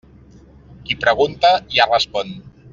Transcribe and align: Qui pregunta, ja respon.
Qui 0.87 0.97
pregunta, 1.05 1.53
ja 1.77 1.89
respon. 1.93 2.37